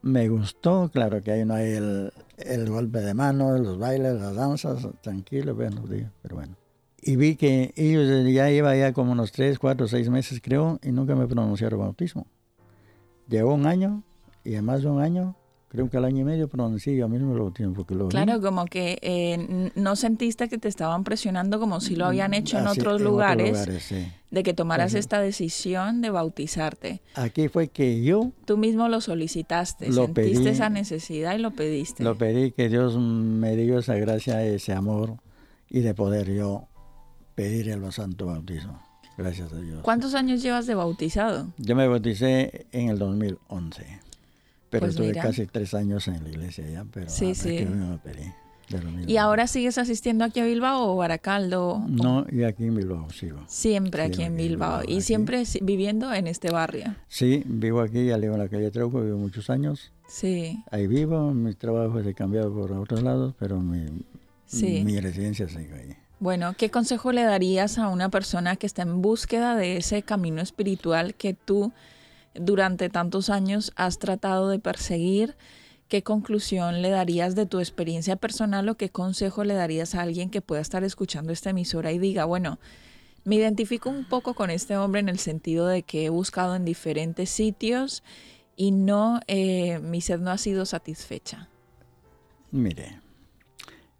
Me 0.00 0.28
gustó, 0.28 0.90
claro 0.92 1.22
que 1.22 1.30
ahí 1.30 1.44
no 1.44 1.54
hay 1.54 1.70
el, 1.72 2.12
el 2.38 2.68
golpe 2.68 3.00
de 3.00 3.14
mano, 3.14 3.56
los 3.58 3.78
bailes, 3.78 4.14
las 4.20 4.34
danzas, 4.34 4.84
tranquilo, 5.00 5.54
bueno, 5.54 5.82
pero 6.22 6.34
bueno. 6.36 6.56
Y 7.00 7.16
vi 7.16 7.36
que 7.36 7.72
ellos 7.76 8.32
ya 8.32 8.50
iba 8.50 8.74
ya 8.76 8.92
como 8.92 9.12
unos 9.12 9.30
3, 9.32 9.58
4, 9.60 9.86
6 9.88 10.08
meses 10.08 10.40
creo, 10.42 10.78
y 10.82 10.90
nunca 10.90 11.14
me 11.14 11.26
pronunciaron 11.28 11.80
bautismo. 11.80 12.26
Llegó 13.28 13.54
un 13.54 13.66
año, 13.66 14.02
y 14.44 14.54
en 14.54 14.64
más 14.64 14.82
de 14.82 14.88
un 14.88 15.00
año, 15.00 15.36
creo 15.72 15.88
que 15.88 15.96
al 15.96 16.04
año 16.04 16.20
y 16.20 16.24
medio 16.24 16.48
pronuncié 16.48 16.94
yo 16.94 17.08
mismo 17.08 17.32
el 17.32 17.38
bautismo, 17.40 17.72
porque 17.72 17.94
lo 17.94 18.04
vi. 18.04 18.10
Claro, 18.10 18.42
como 18.42 18.66
que 18.66 18.98
eh, 19.00 19.70
no 19.74 19.96
sentiste 19.96 20.50
que 20.50 20.58
te 20.58 20.68
estaban 20.68 21.02
presionando 21.02 21.58
como 21.58 21.80
si 21.80 21.96
lo 21.96 22.04
habían 22.04 22.34
hecho 22.34 22.58
en 22.58 22.66
Así, 22.66 22.78
otros 22.80 23.00
en 23.00 23.04
lugares, 23.06 23.50
lugares, 23.52 23.82
sí. 23.82 24.06
de 24.30 24.42
que 24.42 24.52
tomaras 24.52 24.92
Ujú. 24.92 24.98
esta 24.98 25.20
decisión 25.22 26.02
de 26.02 26.10
bautizarte. 26.10 27.00
Aquí 27.14 27.48
fue 27.48 27.68
que 27.68 28.02
yo 28.02 28.32
Tú 28.44 28.58
mismo 28.58 28.88
lo 28.88 29.00
solicitaste, 29.00 29.88
Lo 29.88 30.04
sentiste 30.04 30.40
pedí. 30.40 30.48
esa 30.48 30.68
necesidad 30.68 31.34
y 31.34 31.38
lo 31.38 31.52
pediste. 31.52 32.04
Lo 32.04 32.18
pedí 32.18 32.52
que 32.52 32.68
Dios 32.68 32.98
me 32.98 33.56
dio 33.56 33.78
esa 33.78 33.94
gracia, 33.94 34.44
ese 34.44 34.74
amor 34.74 35.16
y 35.70 35.80
de 35.80 35.94
poder 35.94 36.30
yo 36.34 36.68
pedir 37.34 37.70
el 37.70 37.90
santo 37.92 38.26
bautismo. 38.26 38.78
Gracias 39.16 39.50
a 39.52 39.56
Dios. 39.56 39.80
¿Cuántos 39.82 40.14
años 40.14 40.42
llevas 40.42 40.66
de 40.66 40.74
bautizado? 40.74 41.48
Yo 41.56 41.74
me 41.76 41.88
bauticé 41.88 42.66
en 42.72 42.88
el 42.90 42.98
2011, 42.98 43.86
pero 44.72 44.86
Pues 44.86 44.92
estuve 44.94 45.12
casi 45.12 45.46
tres 45.46 45.74
años 45.74 46.08
en 46.08 46.24
la 46.24 46.30
iglesia 46.30 46.64
ya, 46.68 46.84
pero 46.90 47.08
Sí, 47.10 47.26
ahora 47.26 47.34
sí. 47.36 47.56
que 47.58 47.66
me 47.66 47.86
mismo. 48.90 49.04
¿Y 49.06 49.16
ahora 49.18 49.46
sigues 49.46 49.76
asistiendo 49.76 50.24
aquí 50.24 50.40
a 50.40 50.44
Bilbao 50.46 50.92
o 50.92 50.96
Baracaldo? 50.96 51.84
No, 51.88 52.24
y 52.32 52.44
aquí 52.44 52.64
en 52.64 52.74
Bilbao 52.76 53.10
sigo. 53.10 53.40
Siempre 53.46 54.02
aquí 54.02 54.22
en 54.22 54.34
Bilbao. 54.34 54.78
Bilbao, 54.78 54.90
Y 54.90 54.94
aquí. 54.94 55.02
siempre 55.02 55.44
si- 55.44 55.58
viviendo 55.62 56.10
en 56.14 56.26
este 56.26 56.50
barrio. 56.50 56.94
Sí, 57.08 57.42
vivo 57.44 57.82
aquí, 57.82 58.06
ya 58.06 58.16
vivo 58.16 58.32
en 58.32 58.38
la 58.40 58.48
calle 58.48 58.70
Trauco, 58.70 59.02
vivo 59.02 59.18
muchos 59.18 59.50
años. 59.50 59.92
Sí, 60.08 60.58
Ahí 60.70 60.86
vivo, 60.86 61.32
mis 61.34 61.58
trabajos 61.58 62.06
he 62.06 62.14
cambiado 62.14 62.50
por 62.54 62.72
otros 62.72 63.02
lados, 63.02 63.34
pero 63.38 63.60
mi, 63.60 63.84
sí. 64.46 64.82
mi 64.84 64.98
residencia 65.00 65.46
sigue 65.48 65.74
ahí. 65.74 65.94
Bueno, 66.18 66.54
¿qué 66.56 66.70
consejo 66.70 67.12
le 67.12 67.24
darías 67.24 67.76
a 67.76 67.88
una 67.88 68.08
persona 68.08 68.56
que 68.56 68.66
está 68.66 68.82
en 68.82 69.02
búsqueda 69.02 69.54
de 69.54 69.76
ese 69.76 70.02
camino 70.02 70.40
espiritual 70.40 71.14
que 71.14 71.34
tú 71.34 71.72
durante 72.34 72.88
tantos 72.88 73.30
años 73.30 73.72
has 73.76 73.98
tratado 73.98 74.48
de 74.48 74.58
perseguir? 74.58 75.36
¿Qué 75.88 76.02
conclusión 76.02 76.80
le 76.80 76.88
darías 76.88 77.34
de 77.34 77.44
tu 77.44 77.58
experiencia 77.58 78.16
personal 78.16 78.66
o 78.68 78.76
qué 78.76 78.88
consejo 78.88 79.44
le 79.44 79.52
darías 79.54 79.94
a 79.94 80.00
alguien 80.00 80.30
que 80.30 80.40
pueda 80.40 80.62
estar 80.62 80.84
escuchando 80.84 81.32
esta 81.32 81.50
emisora 81.50 81.92
y 81.92 81.98
diga, 81.98 82.24
bueno, 82.24 82.58
me 83.24 83.36
identifico 83.36 83.90
un 83.90 84.08
poco 84.08 84.32
con 84.34 84.48
este 84.50 84.76
hombre 84.76 85.00
en 85.00 85.10
el 85.10 85.18
sentido 85.18 85.66
de 85.66 85.82
que 85.82 86.06
he 86.06 86.08
buscado 86.08 86.56
en 86.56 86.64
diferentes 86.64 87.28
sitios 87.28 88.02
y 88.56 88.70
no, 88.70 89.20
eh, 89.26 89.80
mi 89.80 90.00
sed 90.00 90.18
no 90.20 90.30
ha 90.30 90.38
sido 90.38 90.64
satisfecha? 90.64 91.48
Mire, 92.50 93.00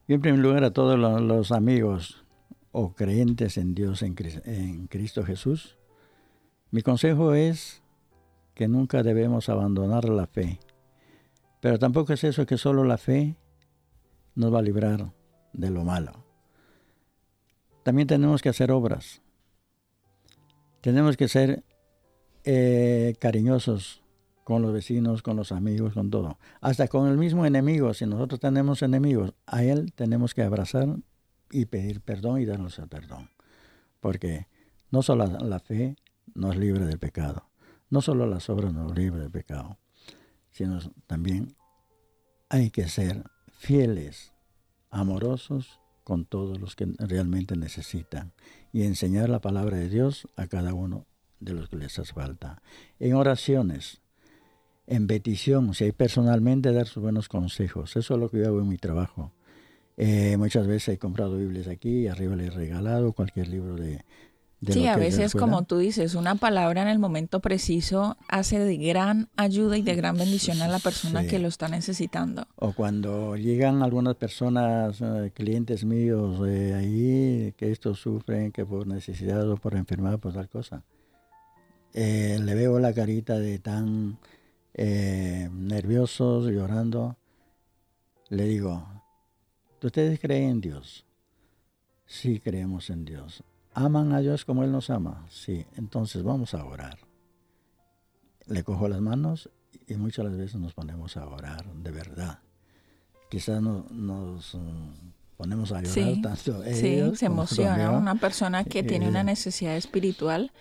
yo 0.09 0.15
en 0.15 0.23
primer 0.23 0.41
lugar 0.41 0.65
a 0.65 0.73
todos 0.73 0.99
lo- 0.99 1.21
los, 1.21 1.53
amigos 1.53 2.25
o 2.71 2.95
creyentes 2.95 3.59
en 3.59 3.75
Dios, 3.75 4.03
en 4.03 4.87
Cristo 4.89 5.25
Jesús, 5.25 5.77
mi 6.71 6.81
consejo 6.81 7.35
es 7.35 7.82
nunca 8.69 9.03
debemos 9.03 9.49
abandonar 9.49 10.09
la 10.09 10.27
fe. 10.27 10.61
Pero 11.61 11.79
tampoco 11.79 12.13
es 12.13 12.25
eso 12.25 12.45
que 12.47 12.59
solo 12.59 12.85
la 12.85 12.99
fe 12.99 13.37
nos 14.35 14.53
va 14.53 14.59
a 14.59 14.63
librar 14.63 15.13
de 15.53 15.71
lo 15.71 15.85
malo. 15.85 16.25
También 17.83 18.09
tenemos 18.09 18.43
que 18.43 18.49
hacer 18.49 18.71
obras. 18.71 19.23
Tenemos 20.81 21.17
que 21.17 21.29
ser 21.29 21.65
eh, 22.45 23.15
cariñosos 23.21 24.03
con 24.45 24.63
los 24.63 24.73
vecinos, 24.73 25.23
con 25.23 25.37
los 25.37 25.53
amigos, 25.53 25.95
con 25.95 26.11
todo. 26.11 26.39
Hasta 26.61 26.89
con 26.89 27.09
el 27.09 27.17
mismo 27.17 27.47
enemigo. 27.47 27.95
Si 27.95 28.07
nosotros 28.07 28.41
tenemos 28.41 28.83
enemigos, 28.83 29.35
a 29.47 29.63
él 29.63 29.93
tenemos 29.95 30.35
que 30.35 30.43
abrazar 30.43 30.97
y 31.51 31.67
pedir 31.67 32.01
perdón 32.01 32.41
y 32.41 32.45
darnos 32.45 32.79
el 32.79 32.89
perdón. 32.89 33.31
Porque 34.01 34.49
no 34.91 35.03
solo 35.03 35.27
la, 35.27 35.39
la 35.39 35.61
fe 35.61 35.97
nos 36.35 36.57
libra 36.57 36.87
del 36.87 36.99
pecado, 36.99 37.45
no 37.93 38.01
solo 38.01 38.27
las 38.27 38.49
obras 38.49 38.73
nos 38.73 38.97
libran 38.97 39.21
del 39.21 39.31
pecado, 39.31 39.77
sino 40.51 40.79
también 41.07 41.55
hay 42.49 42.71
que 42.71 42.89
ser 42.89 43.23
fieles 43.53 44.33
amorosos 44.89 45.79
con 46.03 46.25
todos 46.25 46.59
los 46.59 46.75
que 46.75 46.87
realmente 46.99 47.55
necesitan 47.55 48.33
y 48.73 48.85
enseñar 48.85 49.29
la 49.29 49.43
palabra 49.43 49.77
de 49.77 49.91
Dios 49.91 50.27
a 50.37 50.47
cada 50.47 50.73
uno 50.73 51.05
de 51.39 51.53
los 51.53 51.69
que 51.69 51.77
les 51.77 51.99
hace 51.99 52.15
falta. 52.15 52.63
En 52.99 53.13
oraciones, 53.13 54.01
en 54.87 55.07
petición, 55.07 55.75
si 55.75 55.85
hay 55.85 55.93
personalmente, 55.93 56.73
dar 56.73 56.87
sus 56.87 57.03
buenos 57.03 57.29
consejos. 57.29 57.95
Eso 57.97 58.15
es 58.15 58.21
lo 58.21 58.31
que 58.31 58.39
yo 58.39 58.47
hago 58.47 58.61
en 58.61 58.69
mi 58.69 58.79
trabajo. 58.79 59.35
Eh, 59.99 60.39
muchas 60.39 60.67
veces 60.67 60.95
he 60.95 60.99
comprado 60.99 61.37
Biblias 61.37 61.69
aquí, 61.69 62.09
arriba 62.09 62.37
le 62.37 62.47
he 62.47 62.51
regalado 62.51 63.13
cualquier 63.13 63.49
libro 63.49 63.77
de, 63.77 64.03
sí, 64.69 64.87
a 64.87 64.97
veces 64.97 65.33
como 65.33 65.65
tú 65.65 65.79
dices, 65.79 66.15
una 66.15 66.35
palabra 66.35 66.83
en 66.83 66.89
el 66.89 66.99
momento 66.99 67.41
preciso 67.41 68.17
hace 68.29 68.59
de 68.59 68.77
gran 68.77 69.29
ayuda 69.37 69.77
y 69.77 69.83
de 69.83 69.95
gran 69.95 70.17
bendición 70.17 70.63
a 70.63 70.69
la 70.69 70.79
persona 70.79 71.27
que 71.27 71.39
lo 71.39 71.49
está 71.49 71.69
necesitando. 71.69 72.47
O 72.57 72.73
cuando 72.73 73.37
llegan 73.37 73.83
algunas 73.83 74.17
personas, 74.17 75.01
eh, 75.01 75.33
clientes 75.35 75.85
míos 75.85 76.41
de 76.41 76.75
ahí, 76.75 77.55
que 77.57 77.71
estos 77.73 77.99
sufren, 78.01 78.53
que 78.53 78.65
por 78.65 78.87
necesidad 78.87 79.49
o 79.51 79.57
por 79.57 79.75
enfermedad, 79.75 80.19
por 80.19 80.33
tal 80.33 80.49
cosa, 80.49 80.85
eh, 81.95 82.39
le 82.41 82.55
veo 82.55 82.79
la 82.79 82.93
carita 82.95 83.39
de 83.39 83.59
tan 83.59 84.19
eh, 84.75 85.49
nerviosos, 85.53 86.47
llorando, 86.47 87.17
le 88.31 88.45
digo, 88.45 88.87
¿ustedes 89.83 90.19
creen 90.19 90.51
en 90.51 90.61
Dios? 90.61 91.05
Sí 92.07 92.41
creemos 92.41 92.89
en 92.89 93.05
Dios. 93.05 93.45
¿Aman 93.75 94.13
a 94.13 94.21
Dios 94.21 94.45
como 94.45 94.65
Él 94.65 94.73
nos 94.73 94.91
ama? 94.91 95.27
Sí, 95.31 95.65
entonces 95.77 96.23
vamos 96.23 96.55
a 96.55 96.65
orar. 96.65 96.99
Le 98.47 98.63
cojo 98.65 98.89
las 98.89 99.01
manos 99.01 99.51
y 99.87 99.95
muchas 99.95 100.37
veces 100.37 100.57
nos 100.57 100.75
ponemos 100.75 101.17
a 101.17 101.27
orar, 101.27 101.65
de 101.65 101.91
verdad. 101.91 102.41
Quizás 103.31 103.63
no, 103.63 103.87
nos 103.91 104.55
mm, 104.55 104.91
ponemos 105.39 105.73
a 105.73 105.81
llorar 105.81 106.21
tanto. 106.23 106.63
sí, 106.65 107.17
se 107.17 107.27
emociona. 107.27 107.91
Una 107.93 108.17
persona 108.17 108.65
que 108.65 108.83
tiene 108.83 109.09
una 109.09 109.23
necesidad 109.23 109.77
espiritual 109.77 110.53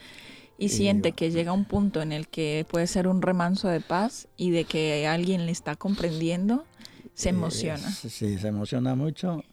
y 0.57 0.69
siente 0.69 1.11
que 1.11 1.31
llega 1.31 1.51
un 1.51 1.65
punto 1.65 2.01
en 2.01 2.13
el 2.13 2.29
que 2.29 2.65
puede 2.69 2.87
ser 2.87 3.07
un 3.07 3.21
remanso 3.21 3.67
de 3.67 3.81
paz 3.81 4.29
y 4.37 4.51
de 4.51 4.63
que 4.63 5.05
alguien 5.05 5.45
le 5.45 5.51
está 5.51 5.75
comprendiendo, 5.75 6.65
se 7.13 7.29
emociona. 7.29 7.91
sí, 7.91 8.37
se 8.37 8.47
emociona 8.47 8.95
mucho. 8.95 9.43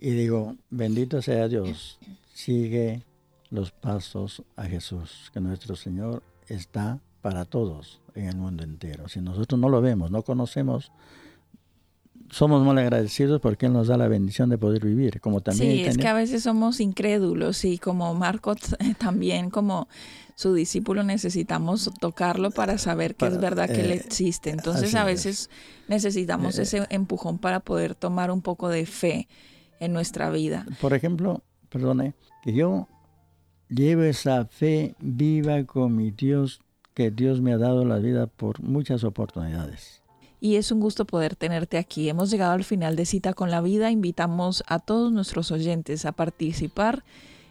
Y 0.00 0.10
digo, 0.10 0.56
bendito 0.70 1.22
sea 1.22 1.46
Dios 1.46 2.00
sigue 2.42 3.04
los 3.50 3.70
pasos 3.70 4.42
a 4.56 4.64
Jesús, 4.64 5.30
que 5.32 5.40
nuestro 5.40 5.76
Señor 5.76 6.22
está 6.48 7.00
para 7.20 7.44
todos 7.44 8.00
en 8.14 8.26
el 8.26 8.36
mundo 8.36 8.64
entero. 8.64 9.08
Si 9.08 9.20
nosotros 9.20 9.60
no 9.60 9.68
lo 9.68 9.80
vemos, 9.80 10.10
no 10.10 10.22
conocemos, 10.22 10.90
somos 12.30 12.62
muy 12.64 12.80
agradecidos 12.80 13.40
porque 13.40 13.66
Él 13.66 13.72
nos 13.72 13.88
da 13.88 13.96
la 13.96 14.08
bendición 14.08 14.48
de 14.48 14.58
poder 14.58 14.84
vivir. 14.84 15.20
Como 15.20 15.40
también 15.40 15.72
sí, 15.72 15.84
es 15.84 15.98
que 15.98 16.08
a 16.08 16.14
veces 16.14 16.42
somos 16.42 16.80
incrédulos 16.80 17.64
y 17.64 17.78
como 17.78 18.12
Marcos 18.14 18.58
también 18.98 19.50
como 19.50 19.86
su 20.34 20.54
discípulo 20.54 21.04
necesitamos 21.04 21.90
tocarlo 22.00 22.50
para 22.50 22.78
saber 22.78 23.14
que 23.14 23.26
es 23.26 23.38
verdad 23.38 23.68
que 23.68 23.82
Él 23.82 23.92
eh, 23.92 24.02
existe. 24.04 24.50
Entonces 24.50 24.94
a 24.96 25.04
veces 25.04 25.48
necesitamos 25.88 26.58
eh, 26.58 26.62
ese 26.62 26.86
empujón 26.90 27.38
para 27.38 27.60
poder 27.60 27.94
tomar 27.94 28.30
un 28.30 28.42
poco 28.42 28.68
de 28.68 28.86
fe 28.86 29.28
en 29.78 29.92
nuestra 29.92 30.30
vida. 30.30 30.66
Por 30.80 30.94
ejemplo, 30.94 31.42
perdone, 31.72 32.14
que 32.42 32.52
yo 32.52 32.88
llevo 33.68 34.02
esa 34.02 34.44
fe 34.44 34.94
viva 35.00 35.64
con 35.64 35.96
mi 35.96 36.10
Dios, 36.10 36.60
que 36.94 37.10
Dios 37.10 37.40
me 37.40 37.52
ha 37.52 37.58
dado 37.58 37.84
la 37.84 37.98
vida 37.98 38.26
por 38.26 38.60
muchas 38.60 39.04
oportunidades. 39.04 40.02
Y 40.40 40.56
es 40.56 40.72
un 40.72 40.80
gusto 40.80 41.04
poder 41.04 41.36
tenerte 41.36 41.78
aquí. 41.78 42.08
Hemos 42.08 42.30
llegado 42.30 42.52
al 42.52 42.64
final 42.64 42.96
de 42.96 43.06
Cita 43.06 43.32
con 43.32 43.50
la 43.50 43.60
Vida. 43.60 43.92
Invitamos 43.92 44.64
a 44.66 44.80
todos 44.80 45.12
nuestros 45.12 45.52
oyentes 45.52 46.04
a 46.04 46.12
participar 46.12 47.04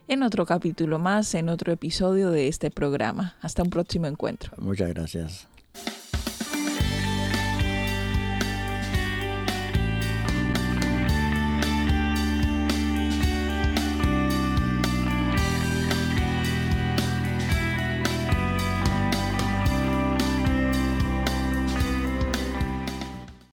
en 0.09 0.23
otro 0.23 0.45
capítulo 0.45 0.99
más, 0.99 1.33
en 1.35 1.47
otro 1.47 1.71
episodio 1.71 2.31
de 2.31 2.49
este 2.49 2.69
programa. 2.69 3.37
Hasta 3.41 3.63
un 3.63 3.69
próximo 3.69 4.07
encuentro. 4.07 4.51
Muchas 4.57 4.89
gracias. 4.89 5.47